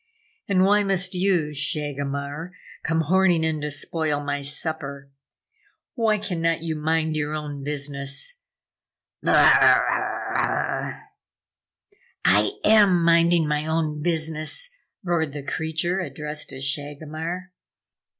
[0.47, 5.11] And why must you, Shagomar, come horning in to spoil my supper?
[5.93, 8.39] Why cannot you mind your own business,
[9.21, 11.01] Br rrah!"
[12.25, 14.71] "I am minding my own business,"
[15.03, 17.51] roared the creature addressed as Shagomar.